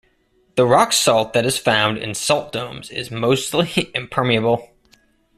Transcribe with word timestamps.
The 0.55 0.65
rock 0.65 0.93
salt 0.93 1.33
that 1.33 1.45
is 1.45 1.59
found 1.59 1.99
in 1.99 2.15
salt 2.15 2.51
domes 2.51 2.89
is 2.89 3.11
mostly 3.11 3.91
impermeable. 3.93 4.71